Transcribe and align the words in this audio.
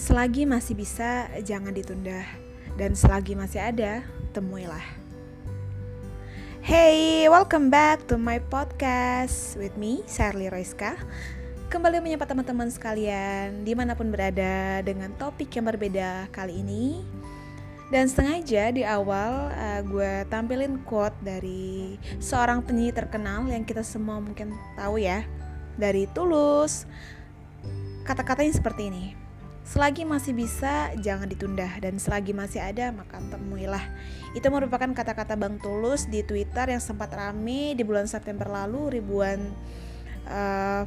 Selagi 0.00 0.48
masih 0.48 0.72
bisa, 0.80 1.28
jangan 1.44 1.76
ditunda. 1.76 2.24
Dan 2.80 2.96
selagi 2.96 3.36
masih 3.36 3.60
ada, 3.60 4.00
temuilah. 4.32 4.80
Hey, 6.64 7.28
welcome 7.28 7.68
back 7.68 8.08
to 8.08 8.16
my 8.16 8.40
podcast 8.48 9.60
with 9.60 9.76
me, 9.76 10.00
Sherly 10.08 10.48
Roiska. 10.48 10.96
Kembali 11.68 12.00
menyapa 12.00 12.24
teman-teman 12.24 12.72
sekalian 12.72 13.60
di 13.60 13.76
mana 13.76 13.92
pun 13.92 14.08
berada 14.08 14.80
dengan 14.80 15.12
topik 15.20 15.52
yang 15.52 15.68
berbeda 15.68 16.32
kali 16.32 16.64
ini. 16.64 17.04
Dan 17.92 18.08
sengaja 18.08 18.72
di 18.72 18.80
awal 18.80 19.52
uh, 19.52 19.84
gue 19.84 20.24
tampilin 20.32 20.80
quote 20.88 21.20
dari 21.20 22.00
seorang 22.16 22.64
penyanyi 22.64 22.96
terkenal 22.96 23.44
yang 23.52 23.68
kita 23.68 23.84
semua 23.84 24.16
mungkin 24.16 24.56
tahu 24.80 24.96
ya, 24.96 25.28
dari 25.76 26.08
Tulus. 26.16 26.88
Kata-katanya 28.08 28.56
seperti 28.56 28.88
ini. 28.88 29.19
Selagi 29.70 30.02
masih 30.02 30.34
bisa, 30.34 30.90
jangan 30.98 31.30
ditunda. 31.30 31.70
Dan 31.78 32.02
selagi 32.02 32.34
masih 32.34 32.58
ada, 32.58 32.90
maka 32.90 33.22
temuilah. 33.30 33.86
Itu 34.34 34.50
merupakan 34.50 34.90
kata-kata 34.90 35.38
Bang 35.38 35.62
Tulus 35.62 36.10
di 36.10 36.26
Twitter 36.26 36.74
yang 36.74 36.82
sempat 36.82 37.14
rame 37.14 37.78
di 37.78 37.86
bulan 37.86 38.10
September 38.10 38.50
lalu 38.50 38.98
ribuan 38.98 39.54
uh, 40.26 40.82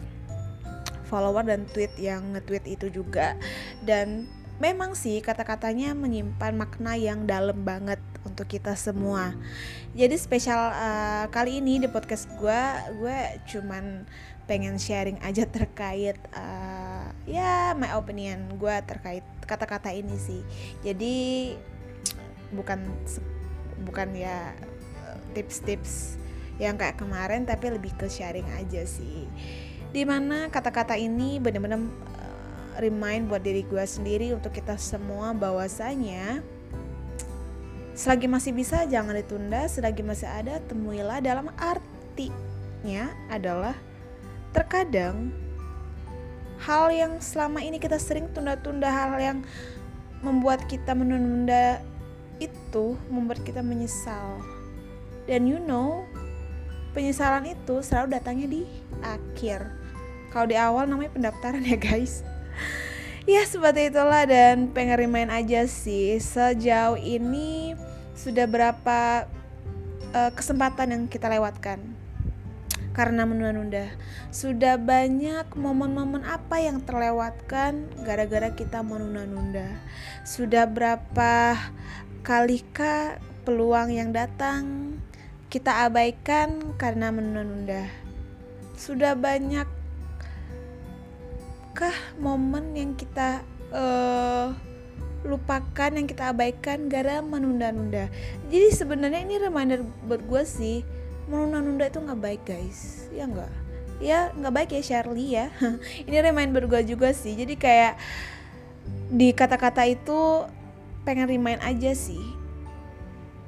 follower 1.08 1.48
dan 1.48 1.64
tweet 1.72 1.96
yang 1.96 2.36
nge-tweet 2.36 2.76
itu 2.76 2.92
juga. 2.92 3.40
Dan 3.80 4.28
memang 4.60 5.00
sih 5.00 5.24
kata-katanya 5.24 5.96
menyimpan 5.96 6.52
makna 6.52 7.00
yang 7.00 7.24
dalam 7.24 7.64
banget 7.64 8.04
untuk 8.34 8.50
kita 8.50 8.74
semua. 8.74 9.38
Jadi 9.94 10.18
spesial 10.18 10.74
uh, 10.74 11.26
kali 11.30 11.62
ini 11.62 11.78
di 11.78 11.88
podcast 11.88 12.26
gue, 12.42 12.62
gue 12.98 13.20
cuman 13.54 14.10
pengen 14.50 14.76
sharing 14.76 15.22
aja 15.24 15.46
terkait 15.48 16.18
uh, 16.36 17.08
ya 17.24 17.72
my 17.78 17.96
opinion 17.96 18.60
gue 18.60 18.76
terkait 18.84 19.24
kata-kata 19.46 19.94
ini 19.94 20.18
sih. 20.18 20.42
Jadi 20.82 21.54
bukan 22.52 22.90
bukan 23.86 24.10
ya 24.18 24.54
tips-tips 25.34 26.18
yang 26.62 26.78
kayak 26.78 27.02
kemarin 27.02 27.46
tapi 27.50 27.74
lebih 27.74 27.94
ke 27.98 28.06
sharing 28.06 28.46
aja 28.54 28.86
sih 28.86 29.26
di 29.94 30.06
mana 30.06 30.50
kata-kata 30.50 30.98
ini 30.98 31.38
benar-benar 31.38 31.82
uh, 31.82 32.74
remind 32.82 33.30
buat 33.30 33.42
diri 33.42 33.66
gue 33.66 33.86
sendiri 33.86 34.34
untuk 34.34 34.54
kita 34.54 34.78
semua 34.78 35.34
bahwasanya 35.34 36.42
selagi 37.94 38.26
masih 38.26 38.52
bisa 38.54 38.86
jangan 38.90 39.14
ditunda. 39.14 39.66
Selagi 39.70 40.02
masih 40.02 40.30
ada 40.30 40.58
temuilah 40.66 41.22
dalam 41.22 41.50
artinya 41.58 43.14
adalah 43.30 43.78
terkadang 44.54 45.34
hal 46.62 46.94
yang 46.94 47.18
selama 47.20 47.60
ini 47.62 47.82
kita 47.82 47.98
sering 47.98 48.30
tunda-tunda 48.32 48.88
hal 48.88 49.18
yang 49.18 49.38
membuat 50.24 50.64
kita 50.70 50.96
menunda 50.96 51.82
itu 52.42 52.98
membuat 53.10 53.42
kita 53.46 53.62
menyesal. 53.62 54.42
Dan 55.30 55.48
you 55.48 55.60
know 55.62 56.04
penyesalan 56.92 57.50
itu 57.52 57.82
selalu 57.82 58.18
datangnya 58.18 58.48
di 58.50 58.62
akhir. 59.02 59.70
Kalau 60.32 60.50
di 60.50 60.58
awal 60.58 60.90
namanya 60.90 61.14
pendaftaran 61.14 61.62
ya 61.72 61.78
guys. 61.78 62.26
Ya 63.24 63.44
seperti 63.48 63.88
itulah 63.88 64.28
dan 64.28 64.72
pengen 64.76 65.00
remind 65.08 65.32
aja 65.32 65.64
sih 65.64 66.20
sejauh 66.20 67.00
ini 67.00 67.76
sudah 68.14 68.46
berapa 68.46 69.26
uh, 70.14 70.32
kesempatan 70.36 70.92
yang 70.92 71.04
kita 71.08 71.32
lewatkan 71.32 71.82
karena 72.94 73.26
menunda-nunda. 73.26 73.90
Sudah 74.30 74.78
banyak 74.78 75.50
momen-momen 75.58 76.22
apa 76.24 76.62
yang 76.62 76.80
terlewatkan 76.86 77.90
gara-gara 78.06 78.54
kita 78.54 78.86
menunda-nunda. 78.86 79.82
Sudah 80.22 80.70
berapa 80.70 81.58
kalikah 82.22 83.18
peluang 83.44 83.90
yang 83.92 84.14
datang 84.14 84.96
kita 85.50 85.90
abaikan 85.90 86.78
karena 86.78 87.10
menunda-nunda. 87.10 87.90
Sudah 88.78 89.18
banyak 89.18 89.66
apakah 91.74 91.98
momen 92.22 92.78
yang 92.78 92.94
kita 92.94 93.42
uh, 93.74 94.54
lupakan 95.26 95.90
yang 95.90 96.06
kita 96.06 96.30
abaikan 96.30 96.86
gara 96.86 97.18
menunda-nunda? 97.18 98.14
Jadi 98.46 98.70
sebenarnya 98.70 99.26
ini 99.26 99.42
reminder 99.42 99.82
buat 100.06 100.22
gue 100.22 100.46
sih 100.46 100.86
menunda-nunda 101.26 101.90
itu 101.90 101.98
nggak 101.98 102.22
baik 102.22 102.42
guys. 102.46 103.10
Ya 103.10 103.26
nggak? 103.26 103.50
Ya 103.98 104.30
nggak 104.38 104.54
baik 104.54 104.70
ya 104.70 104.82
Shirley 104.86 105.34
ya. 105.34 105.50
Ini 106.06 106.22
reminder 106.22 106.70
gue 106.70 106.86
juga 106.86 107.10
sih. 107.10 107.34
Jadi 107.34 107.58
kayak 107.58 107.98
di 109.10 109.34
kata-kata 109.34 109.90
itu 109.90 110.46
pengen 111.02 111.26
remind 111.26 111.66
aja 111.66 111.98
sih. 111.98 112.22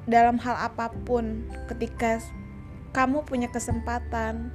Dalam 0.02 0.42
hal 0.42 0.66
apa 0.66 0.90
pun 1.06 1.46
ketika 1.70 2.18
kamu 2.90 3.22
punya 3.22 3.46
kesempatan 3.54 4.50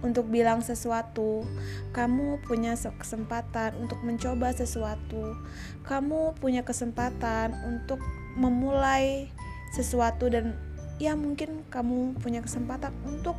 untuk 0.00 0.28
bilang 0.32 0.64
sesuatu, 0.64 1.44
kamu 1.92 2.40
punya 2.44 2.76
kesempatan 2.76 3.76
untuk 3.80 4.00
mencoba 4.00 4.52
sesuatu, 4.52 5.36
kamu 5.84 6.36
punya 6.40 6.64
kesempatan 6.64 7.52
untuk 7.68 8.00
memulai 8.36 9.28
sesuatu, 9.76 10.32
dan 10.32 10.56
ya, 10.96 11.12
mungkin 11.16 11.64
kamu 11.68 12.16
punya 12.20 12.40
kesempatan 12.40 12.92
untuk 13.04 13.36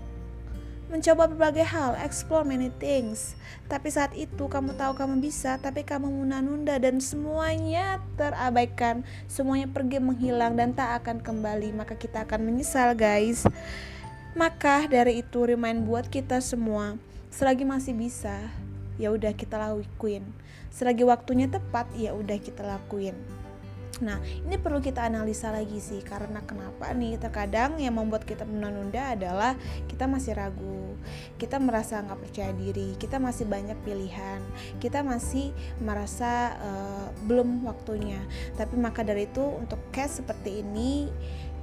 mencoba 0.91 1.31
berbagai 1.31 1.63
hal, 1.63 1.95
explore 2.03 2.43
many 2.43 2.67
things. 2.75 3.39
Tapi 3.71 3.87
saat 3.87 4.11
itu 4.11 4.51
kamu 4.51 4.75
tahu 4.75 4.99
kamu 4.99 5.23
bisa, 5.23 5.55
tapi 5.55 5.87
kamu 5.87 6.11
menunda-nunda 6.11 6.75
dan 6.83 6.99
semuanya 6.99 8.03
terabaikan, 8.19 9.07
semuanya 9.31 9.71
pergi 9.71 10.03
menghilang 10.03 10.59
dan 10.59 10.75
tak 10.75 10.99
akan 11.01 11.23
kembali, 11.23 11.71
maka 11.71 11.95
kita 11.95 12.27
akan 12.27 12.43
menyesal, 12.43 12.91
guys. 12.91 13.47
Maka 14.31 14.87
dari 14.87 15.19
itu 15.19 15.43
remind 15.43 15.83
buat 15.83 16.07
kita 16.07 16.39
semua, 16.39 16.95
selagi 17.27 17.67
masih 17.67 17.91
bisa, 17.91 18.39
ya 18.95 19.11
udah 19.11 19.35
kita 19.35 19.59
lakuin. 19.59 20.23
Selagi 20.71 21.03
waktunya 21.03 21.51
tepat, 21.51 21.91
ya 21.99 22.15
udah 22.15 22.39
kita 22.39 22.63
lakuin. 22.63 23.11
Nah, 24.01 24.17
ini 24.23 24.57
perlu 24.57 24.81
kita 24.81 25.05
analisa 25.05 25.53
lagi 25.53 25.77
sih 25.77 26.01
karena 26.01 26.41
kenapa 26.41 26.89
nih 26.89 27.21
terkadang 27.21 27.77
yang 27.77 28.01
membuat 28.01 28.25
kita 28.25 28.49
menunda 28.49 29.13
adalah 29.13 29.53
kita 29.85 30.09
masih 30.09 30.33
ragu, 30.33 30.97
kita 31.37 31.61
merasa 31.61 32.01
nggak 32.01 32.17
percaya 32.17 32.49
diri, 32.57 32.97
kita 32.97 33.21
masih 33.21 33.45
banyak 33.45 33.77
pilihan, 33.85 34.41
kita 34.81 35.05
masih 35.05 35.53
merasa 35.77 36.57
uh, 36.57 37.07
belum 37.29 37.61
waktunya. 37.61 38.25
Tapi 38.57 38.73
maka 38.73 39.05
dari 39.05 39.29
itu 39.29 39.43
untuk 39.43 39.77
case 39.93 40.25
seperti 40.25 40.65
ini 40.65 41.05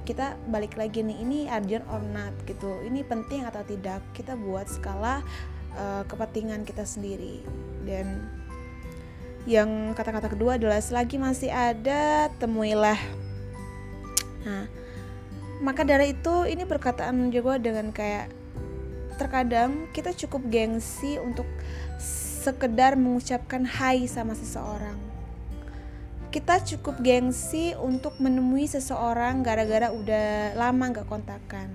kita 0.09 0.33
balik 0.49 0.73
lagi 0.73 1.05
nih 1.05 1.21
ini 1.21 1.39
urgent 1.45 1.85
or 1.93 2.01
not 2.01 2.33
gitu. 2.49 2.81
Ini 2.81 3.05
penting 3.05 3.45
atau 3.45 3.61
tidak 3.61 4.01
kita 4.17 4.33
buat 4.33 4.65
skala 4.65 5.21
uh, 5.77 6.01
kepentingan 6.09 6.65
kita 6.65 6.81
sendiri. 6.81 7.45
Dan 7.85 8.25
yang 9.45 9.93
kata-kata 9.93 10.33
kedua 10.33 10.57
adalah 10.57 10.81
selagi 10.81 11.21
masih 11.21 11.53
ada 11.53 12.33
temuilah. 12.41 12.97
Nah 14.49 14.65
maka 15.61 15.85
dari 15.85 16.17
itu 16.17 16.47
ini 16.49 16.65
perkataan 16.65 17.29
juga 17.29 17.61
dengan 17.61 17.93
kayak 17.93 18.31
terkadang 19.21 19.91
kita 19.93 20.15
cukup 20.15 20.41
gengsi 20.47 21.21
untuk 21.21 21.45
sekedar 22.39 22.95
mengucapkan 22.95 23.67
hai 23.67 24.07
sama 24.07 24.31
seseorang 24.31 25.08
kita 26.29 26.61
cukup 26.61 27.01
gengsi 27.01 27.73
untuk 27.73 28.21
menemui 28.21 28.69
seseorang 28.69 29.41
gara-gara 29.41 29.89
udah 29.89 30.53
lama 30.53 30.85
gak 30.93 31.09
kontakan. 31.09 31.69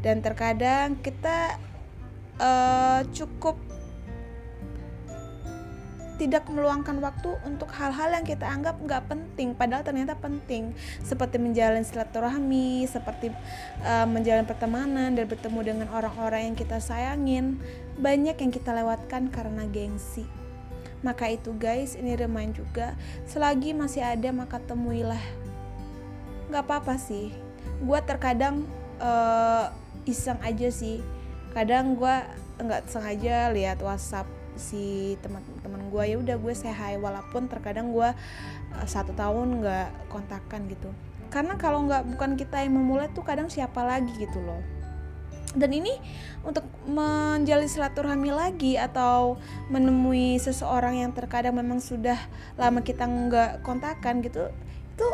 Dan 0.00 0.24
terkadang 0.24 0.96
kita 1.04 1.60
uh, 2.40 3.04
cukup 3.12 3.60
tidak 6.16 6.48
meluangkan 6.48 6.96
waktu 7.04 7.28
untuk 7.44 7.68
hal-hal 7.76 8.08
yang 8.08 8.24
kita 8.24 8.48
anggap 8.48 8.80
nggak 8.80 9.04
penting 9.04 9.52
padahal 9.52 9.84
ternyata 9.84 10.16
penting. 10.16 10.72
Seperti 11.04 11.36
menjalin 11.36 11.84
silaturahmi 11.84 12.88
seperti 12.88 13.28
uh, 13.84 14.08
menjalin 14.08 14.48
pertemanan 14.48 15.12
dan 15.12 15.28
bertemu 15.28 15.60
dengan 15.60 15.88
orang-orang 15.92 16.48
yang 16.48 16.56
kita 16.56 16.80
sayangin. 16.80 17.60
Banyak 18.00 18.40
yang 18.40 18.48
kita 18.48 18.72
lewatkan 18.72 19.28
karena 19.28 19.68
gengsi 19.68 20.45
maka 21.04 21.28
itu 21.28 21.52
guys, 21.56 21.98
ini 21.98 22.16
remind 22.16 22.56
juga, 22.56 22.96
selagi 23.28 23.76
masih 23.76 24.04
ada 24.04 24.30
maka 24.32 24.60
temuilah. 24.62 25.20
Gak 26.52 26.62
apa-apa 26.64 26.96
sih, 26.96 27.34
gue 27.82 28.00
terkadang 28.06 28.64
uh, 29.02 29.72
iseng 30.06 30.38
aja 30.40 30.68
sih. 30.70 31.02
Kadang 31.52 31.96
gue 31.96 32.16
nggak 32.56 32.88
sengaja 32.88 33.52
lihat 33.52 33.80
WhatsApp 33.84 34.28
si 34.56 35.14
teman-teman 35.20 35.92
gue 35.92 36.02
ya 36.08 36.16
udah 36.16 36.36
gue 36.40 36.52
hi 36.56 36.96
walaupun 36.96 37.44
terkadang 37.46 37.92
gue 37.92 38.08
uh, 38.72 38.86
satu 38.88 39.12
tahun 39.12 39.60
nggak 39.60 40.08
kontakkan 40.08 40.64
gitu 40.66 40.88
karena 41.28 41.60
kalau 41.60 41.84
nggak 41.84 42.08
bukan 42.16 42.40
kita 42.40 42.64
yang 42.64 42.72
memulai 42.72 43.12
tuh 43.12 43.20
kadang 43.20 43.52
siapa 43.52 43.84
lagi 43.84 44.08
gitu 44.16 44.40
loh 44.40 44.60
dan 45.52 45.70
ini 45.72 46.00
untuk 46.40 46.64
menjalin 46.86 47.66
silaturahmi 47.68 48.30
lagi 48.30 48.78
atau 48.78 49.36
menemui 49.68 50.38
seseorang 50.38 51.02
yang 51.02 51.12
terkadang 51.12 51.58
memang 51.58 51.82
sudah 51.82 52.18
lama 52.54 52.80
kita 52.82 53.04
nggak 53.04 53.66
kontakan 53.66 54.22
gitu 54.22 54.50
itu 54.96 55.08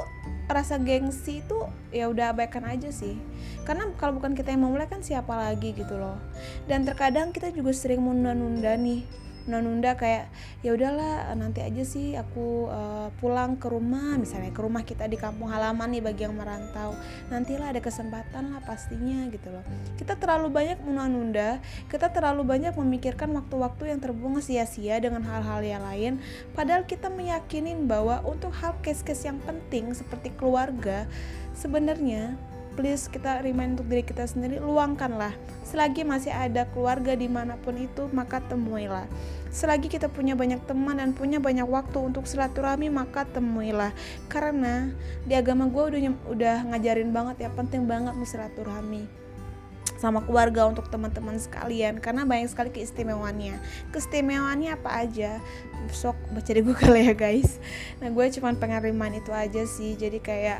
rasa 0.47 0.79
gengsi 0.79 1.43
itu 1.43 1.59
ya 1.91 2.07
udah 2.07 2.31
abaikan 2.31 2.63
aja 2.63 2.95
sih. 2.95 3.19
Karena 3.67 3.91
kalau 3.99 4.23
bukan 4.23 4.39
kita 4.39 4.55
yang 4.55 4.63
memulai 4.63 4.87
kan 4.87 5.03
siapa 5.03 5.35
lagi 5.35 5.75
gitu 5.75 5.99
loh. 5.99 6.23
Dan 6.71 6.87
terkadang 6.87 7.35
kita 7.35 7.51
juga 7.51 7.75
sering 7.75 7.99
menunda-nunda 7.99 8.79
nih 8.79 9.03
nunda-nunda 9.47 9.95
kayak 9.99 10.31
ya 10.61 10.75
udahlah 10.75 11.35
nanti 11.35 11.63
aja 11.63 11.83
sih 11.83 12.15
aku 12.15 12.69
uh, 12.69 13.09
pulang 13.19 13.59
ke 13.59 13.67
rumah. 13.71 14.17
Misalnya 14.21 14.55
ke 14.55 14.61
rumah 14.63 14.83
kita 14.87 15.09
di 15.09 15.17
kampung 15.19 15.51
halaman 15.51 15.89
nih 15.93 16.03
bagi 16.03 16.23
yang 16.27 16.37
merantau. 16.37 16.95
Nantilah 17.33 17.75
ada 17.75 17.81
kesempatan 17.83 18.55
lah 18.55 18.63
pastinya 18.63 19.27
gitu 19.31 19.49
loh. 19.51 19.65
Kita 19.99 20.19
terlalu 20.19 20.49
banyak 20.53 20.79
menunda-nunda 20.83 21.63
kita 21.89 22.09
terlalu 22.13 22.43
banyak 22.47 22.75
memikirkan 22.77 23.31
waktu-waktu 23.37 23.95
yang 23.95 24.01
terbuang 24.01 24.41
sia-sia 24.41 24.99
dengan 25.03 25.25
hal-hal 25.27 25.61
yang 25.65 25.83
lain 25.83 26.13
padahal 26.57 26.87
kita 26.87 27.09
meyakinin 27.13 27.85
bahwa 27.89 28.23
untuk 28.25 28.53
hal 28.57 28.77
case-case 28.81 29.29
yang 29.29 29.39
penting 29.43 29.93
seperti 29.93 30.33
keluarga 30.35 31.05
sebenarnya 31.57 32.37
please 32.75 33.09
kita 33.09 33.41
remind 33.41 33.79
untuk 33.79 33.89
diri 33.89 34.05
kita 34.05 34.27
sendiri 34.27 34.61
luangkanlah. 34.61 35.33
Selagi 35.63 36.05
masih 36.05 36.35
ada 36.35 36.69
keluarga 36.73 37.17
di 37.17 37.31
mana 37.31 37.57
pun 37.61 37.79
itu 37.79 38.11
maka 38.11 38.43
temuilah. 38.51 39.07
Selagi 39.53 39.93
kita 39.93 40.09
punya 40.09 40.33
banyak 40.33 40.61
teman 40.65 40.99
dan 41.01 41.13
punya 41.13 41.39
banyak 41.39 41.69
waktu 41.69 41.99
untuk 42.01 42.25
silaturahmi 42.27 42.89
maka 42.89 43.29
temuilah. 43.31 43.95
Karena 44.27 44.91
di 45.25 45.39
agama 45.39 45.69
gue 45.71 45.85
udah 45.93 46.01
udah 46.29 46.57
ngajarin 46.73 47.13
banget 47.15 47.47
ya 47.47 47.51
penting 47.53 47.85
banget 47.85 48.17
silaturahmi 48.27 49.22
sama 50.03 50.19
keluarga 50.27 50.67
untuk 50.67 50.91
teman-teman 50.91 51.39
sekalian 51.39 52.03
karena 52.03 52.27
banyak 52.27 52.51
sekali 52.51 52.75
keistimewaannya. 52.75 53.55
Keistimewaannya 53.95 54.75
apa 54.75 54.91
aja? 55.07 55.39
Sok 55.95 56.19
baca 56.35 56.51
di 56.51 56.63
google 56.67 56.99
ya 56.99 57.15
guys. 57.15 57.63
Nah 58.03 58.11
gue 58.11 58.27
cuma 58.35 58.51
pengen 58.59 58.83
remind 58.83 59.23
itu 59.23 59.31
aja 59.31 59.63
sih. 59.63 59.95
Jadi 59.95 60.19
kayak 60.19 60.59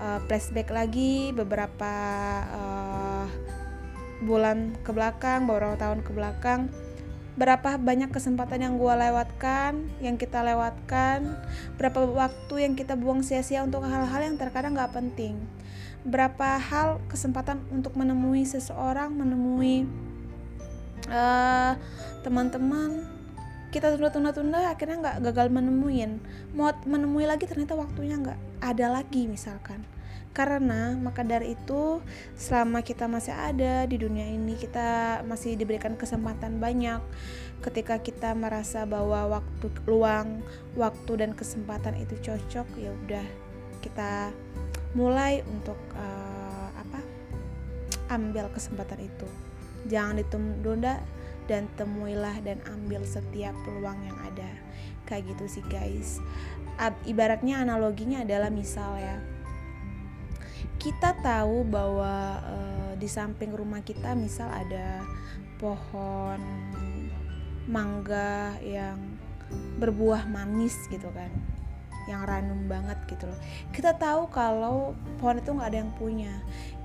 uh, 0.00 0.24
flashback 0.24 0.72
lagi 0.72 1.36
beberapa 1.36 1.92
uh, 2.48 3.28
bulan 4.24 4.72
ke 4.80 4.90
belakang 4.90 5.44
beberapa 5.44 5.76
tahun 5.76 6.00
ke 6.00 6.10
belakang 6.16 6.72
berapa 7.38 7.78
banyak 7.78 8.10
kesempatan 8.10 8.66
yang 8.66 8.74
gue 8.82 8.94
lewatkan, 8.98 9.86
yang 10.02 10.18
kita 10.18 10.42
lewatkan, 10.42 11.38
berapa 11.78 12.02
waktu 12.02 12.66
yang 12.66 12.74
kita 12.74 12.98
buang 12.98 13.22
sia-sia 13.22 13.62
untuk 13.62 13.86
hal-hal 13.86 14.20
yang 14.26 14.34
terkadang 14.34 14.74
gak 14.74 14.90
penting. 14.90 15.38
Berapa 16.02 16.58
hal 16.58 16.98
kesempatan 17.06 17.62
untuk 17.70 17.94
menemui 17.94 18.42
seseorang 18.42 19.14
menemui 19.14 19.86
uh, 21.06 21.78
teman-teman. 22.26 23.06
Kita 23.68 23.92
tunda-tunda-tunda 23.94 24.72
akhirnya 24.72 24.96
nggak 24.96 25.16
gagal 25.28 25.52
menemuin. 25.52 26.24
Mau 26.56 26.72
menemui 26.88 27.28
lagi 27.28 27.44
ternyata 27.44 27.76
waktunya 27.76 28.16
nggak 28.16 28.64
ada 28.64 28.86
lagi 28.88 29.28
misalkan 29.28 29.84
karena 30.38 30.94
maka 30.94 31.26
dari 31.26 31.58
itu 31.58 31.98
selama 32.38 32.78
kita 32.86 33.10
masih 33.10 33.34
ada 33.34 33.90
di 33.90 33.98
dunia 33.98 34.22
ini 34.22 34.54
kita 34.54 35.20
masih 35.26 35.58
diberikan 35.58 35.98
kesempatan 35.98 36.62
banyak. 36.62 37.02
Ketika 37.58 37.98
kita 37.98 38.38
merasa 38.38 38.86
bahwa 38.86 39.42
waktu 39.42 39.66
luang 39.90 40.46
waktu 40.78 41.26
dan 41.26 41.34
kesempatan 41.34 41.98
itu 41.98 42.14
cocok 42.22 42.70
ya 42.78 42.94
udah 42.94 43.26
kita 43.82 44.30
mulai 44.94 45.42
untuk 45.42 45.74
uh, 45.98 46.70
apa 46.78 47.02
ambil 48.14 48.46
kesempatan 48.54 49.10
itu. 49.10 49.26
Jangan 49.90 50.22
ditunda 50.22 51.02
dan 51.50 51.66
temuilah 51.74 52.38
dan 52.46 52.62
ambil 52.70 53.02
setiap 53.02 53.58
peluang 53.66 53.98
yang 54.06 54.18
ada. 54.22 54.50
Kayak 55.02 55.34
gitu 55.34 55.58
sih 55.58 55.64
guys. 55.66 56.22
Ibaratnya 57.10 57.58
analoginya 57.58 58.22
adalah 58.22 58.54
misal 58.54 58.94
ya 59.02 59.18
kita 60.78 61.18
tahu 61.18 61.66
bahwa 61.66 62.38
uh, 62.46 62.92
di 62.94 63.10
samping 63.10 63.50
rumah 63.50 63.82
kita 63.82 64.14
misal 64.14 64.46
ada 64.46 65.02
pohon 65.58 66.38
mangga 67.66 68.56
yang 68.62 68.96
berbuah 69.82 70.30
manis 70.30 70.74
gitu 70.88 71.10
kan 71.12 71.28
yang 72.08 72.24
random 72.24 72.64
banget 72.72 72.96
gitu 73.04 73.28
loh. 73.28 73.36
Kita 73.68 73.92
tahu 74.00 74.32
kalau 74.32 74.96
pohon 75.20 75.44
itu 75.44 75.52
nggak 75.52 75.68
ada 75.68 75.78
yang 75.84 75.92
punya. 75.92 76.32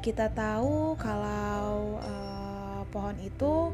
Kita 0.03 0.27
tahu 0.35 0.99
kalau 0.99 1.95
uh, 2.03 2.83
pohon 2.91 3.15
itu 3.23 3.71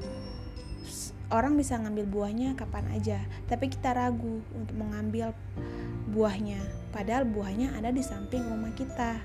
orang 1.33 1.57
bisa 1.57 1.81
ngambil 1.81 2.05
buahnya 2.05 2.53
kapan 2.53 2.85
aja. 2.93 3.17
Tapi 3.49 3.65
kita 3.65 3.97
ragu 3.97 4.45
untuk 4.53 4.77
mengambil 4.77 5.33
buahnya. 6.13 6.61
Padahal 6.93 7.25
buahnya 7.25 7.73
ada 7.73 7.89
di 7.89 8.05
samping 8.05 8.45
rumah 8.45 8.69
kita 8.77 9.17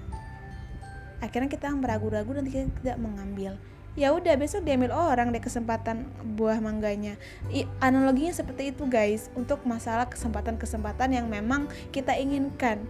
akhirnya 1.24 1.48
kita 1.48 1.72
meragu-ragu 1.72 2.36
dan 2.36 2.44
kita 2.44 2.68
tidak 2.84 2.98
mengambil. 3.00 3.56
Ya 3.94 4.10
udah 4.10 4.34
besok 4.34 4.66
diambil 4.66 4.90
orang 4.90 5.30
deh 5.30 5.38
kesempatan 5.38 6.10
buah 6.34 6.58
mangganya. 6.58 7.14
I, 7.54 7.62
analoginya 7.78 8.34
seperti 8.34 8.74
itu 8.74 8.90
guys. 8.90 9.30
Untuk 9.38 9.62
masalah 9.62 10.10
kesempatan-kesempatan 10.10 11.14
yang 11.14 11.30
memang 11.30 11.70
kita 11.94 12.10
inginkan. 12.18 12.82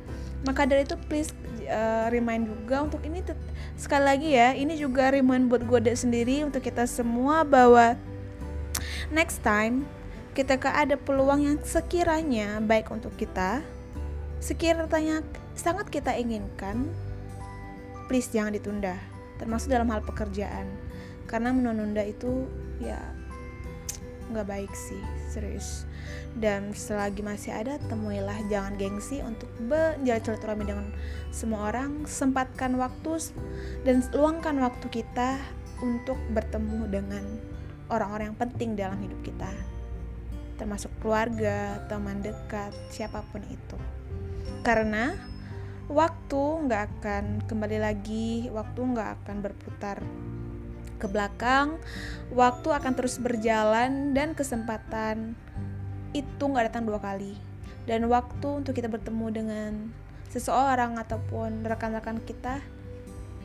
Maka 0.49 0.65
dari 0.65 0.89
itu 0.89 0.97
please 1.07 1.37
uh, 1.69 2.09
remind 2.09 2.49
juga 2.49 2.85
untuk 2.85 3.01
ini 3.05 3.21
sekali 3.75 4.05
lagi 4.05 4.29
ya 4.37 4.53
ini 4.57 4.77
juga 4.77 5.11
remind 5.13 5.49
buat 5.49 5.65
gue 5.65 5.93
sendiri 5.97 6.45
untuk 6.45 6.65
kita 6.65 6.85
semua 6.85 7.43
bahwa 7.43 7.97
next 9.13 9.41
time 9.45 9.89
ketika 10.35 10.75
ada 10.75 10.99
peluang 10.99 11.47
yang 11.47 11.59
sekiranya 11.63 12.59
baik 12.61 12.91
untuk 12.91 13.15
kita 13.15 13.63
sekiranya 14.43 15.25
sangat 15.55 15.89
kita 15.89 16.13
inginkan 16.19 16.91
please 18.07 18.31
jangan 18.31 18.55
ditunda. 18.55 18.97
Termasuk 19.41 19.73
dalam 19.73 19.91
hal 19.91 20.05
pekerjaan. 20.05 20.69
Karena 21.25 21.51
menunda 21.51 22.05
itu 22.05 22.47
ya 22.79 23.01
nggak 24.33 24.49
baik 24.49 24.73
sih 24.73 25.01
serius. 25.29 25.85
Dan 26.35 26.75
selagi 26.75 27.23
masih 27.23 27.55
ada 27.55 27.79
temuilah 27.89 28.37
jangan 28.51 28.75
gengsi 28.75 29.23
untuk 29.23 29.49
menjalin 29.63 30.23
silaturahmi 30.23 30.65
dengan 30.67 30.87
semua 31.31 31.73
orang. 31.73 32.05
Sempatkan 32.05 32.77
waktu 32.77 33.33
dan 33.87 34.03
luangkan 34.13 34.59
waktu 34.61 34.87
kita 34.91 35.39
untuk 35.83 36.17
bertemu 36.33 36.87
dengan 36.89 37.25
orang-orang 37.93 38.33
yang 38.33 38.41
penting 38.41 38.71
dalam 38.79 38.99
hidup 39.01 39.21
kita. 39.23 39.51
Termasuk 40.55 40.91
keluarga, 41.03 41.83
teman 41.91 42.23
dekat, 42.23 42.71
siapa 42.89 43.27
pun 43.35 43.43
itu. 43.51 43.79
Karena 44.63 45.34
waktu 45.89 46.43
nggak 46.69 46.83
akan 46.99 47.25
kembali 47.45 47.79
lagi 47.79 48.49
waktu 48.49 48.81
nggak 48.81 49.09
akan 49.21 49.37
berputar 49.45 49.99
ke 50.97 51.07
belakang, 51.11 51.77
waktu 52.33 52.69
akan 52.73 52.93
terus 52.97 53.21
berjalan 53.21 54.17
dan 54.17 54.33
kesempatan 54.33 55.37
itu 56.17 56.43
nggak 56.43 56.73
datang 56.73 56.89
dua 56.89 57.03
kali. 57.03 57.37
Dan 57.85 58.09
waktu 58.09 58.65
untuk 58.65 58.73
kita 58.73 58.89
bertemu 58.89 59.27
dengan 59.29 59.73
seseorang 60.33 60.97
ataupun 60.97 61.61
rekan-rekan 61.69 62.17
kita 62.25 62.65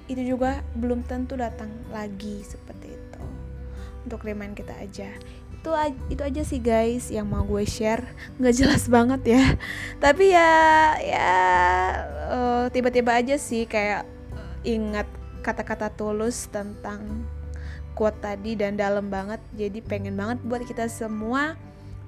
itu 0.10 0.24
juga 0.26 0.64
belum 0.74 1.06
tentu 1.06 1.36
datang 1.36 1.70
lagi 1.92 2.42
seperti 2.48 2.96
itu. 2.96 3.22
Untuk 4.08 4.24
remind 4.24 4.56
kita 4.56 4.74
aja. 4.80 5.12
Itu 5.60 5.76
itu 6.08 6.22
aja 6.24 6.42
sih 6.48 6.64
guys 6.64 7.12
yang 7.12 7.28
mau 7.28 7.44
gue 7.44 7.68
share. 7.68 8.08
Nggak 8.40 8.56
jelas 8.56 8.88
banget 8.88 9.22
ya. 9.36 9.44
Tapi 10.00 10.32
ya 10.32 10.56
ya 11.04 11.36
uh, 12.30 12.66
tiba-tiba 12.70 13.18
aja 13.18 13.36
sih 13.42 13.66
kayak 13.66 14.06
ingat 14.62 15.10
kata-kata 15.42 15.90
tulus 15.90 16.46
tentang 16.54 17.26
kuat 17.98 18.16
tadi 18.22 18.54
dan 18.54 18.78
dalam 18.78 19.10
banget. 19.10 19.42
Jadi 19.58 19.82
pengen 19.82 20.14
banget 20.16 20.38
buat 20.46 20.62
kita 20.64 20.86
semua 20.88 21.58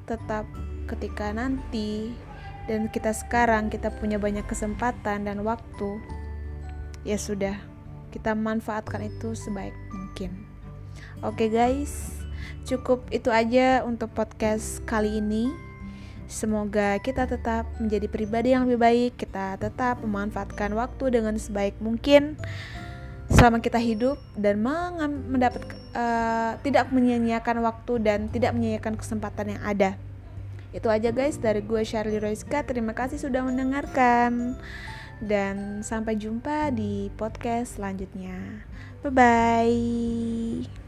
tetap 0.05 0.45
ketika 0.85 1.33
nanti 1.33 2.13
dan 2.69 2.85
kita 2.93 3.11
sekarang 3.11 3.73
kita 3.73 3.89
punya 3.97 4.21
banyak 4.21 4.45
kesempatan 4.45 5.25
dan 5.25 5.41
waktu 5.41 5.97
ya 7.01 7.17
sudah 7.17 7.57
kita 8.13 8.37
manfaatkan 8.37 9.09
itu 9.09 9.33
sebaik 9.33 9.73
mungkin. 9.89 10.45
Oke 11.25 11.47
okay 11.47 11.49
guys 11.49 12.21
cukup 12.65 13.09
itu 13.09 13.33
aja 13.33 13.81
untuk 13.85 14.13
podcast 14.13 14.83
kali 14.85 15.17
ini 15.17 15.49
Semoga 16.31 16.95
kita 17.03 17.27
tetap 17.27 17.67
menjadi 17.75 18.07
pribadi 18.07 18.55
yang 18.55 18.63
lebih 18.63 18.79
baik, 18.79 19.11
kita 19.19 19.59
tetap 19.59 20.00
memanfaatkan 20.00 20.71
waktu 20.71 21.19
dengan 21.19 21.35
sebaik 21.35 21.75
mungkin 21.83 22.39
selama 23.27 23.59
kita 23.59 23.75
hidup 23.79 24.15
dan 24.39 24.63
mendapat 25.27 25.59
uh, 25.91 26.55
tidak 26.63 26.88
menyia-nyiakan 26.95 27.63
waktu 27.67 27.93
dan 28.00 28.31
tidak 28.31 28.55
menyia-nyiakan 28.55 28.95
kesempatan 28.95 29.59
yang 29.59 29.61
ada. 29.67 29.91
Itu 30.71 30.88
aja 30.88 31.11
guys 31.11 31.35
dari 31.35 31.59
gue 31.59 31.83
Charlie 31.83 32.23
Royska. 32.23 32.63
Terima 32.63 32.95
kasih 32.95 33.19
sudah 33.19 33.43
mendengarkan 33.43 34.55
dan 35.19 35.83
sampai 35.83 36.15
jumpa 36.15 36.71
di 36.71 37.11
podcast 37.19 37.75
selanjutnya. 37.75 38.63
Bye 39.03 39.11
bye. 39.11 40.80